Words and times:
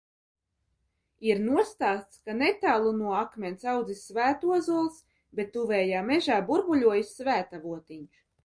Ir 1.27 1.41
nostāsts, 1.41 2.21
ka 2.29 2.35
netālu 2.39 2.95
no 3.03 3.13
akmens 3.19 3.67
audzis 3.75 4.01
svētozols, 4.09 4.99
bet 5.41 5.55
tuvējā 5.59 6.03
mežā 6.11 6.43
burbuļojis 6.51 7.17
svētavotiņš. 7.21 8.29